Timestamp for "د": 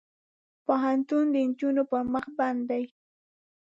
1.33-1.35